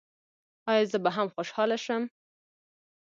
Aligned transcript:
ایا 0.71 0.83
زه 0.91 0.97
به 1.03 1.09
هم 1.15 1.27
خوشحاله 1.35 1.77
شم؟ 1.85 2.03